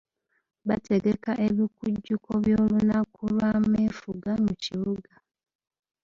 Baategeka 0.67 1.31
ebikujjuko 1.47 2.29
by'olunaku 2.43 3.21
lw'ameefuga 3.35 4.31
mu 4.43 4.53
kibuga. 4.63 5.13